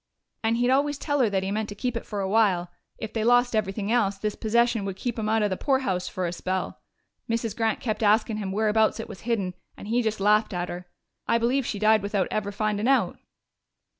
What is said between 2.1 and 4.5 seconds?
a while; if they lost everything else, this